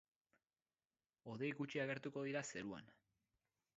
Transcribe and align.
Hodei 1.33 1.51
gutxi 1.61 1.83
agertuko 1.85 2.25
dira 2.31 2.43
zeruan. 2.55 2.91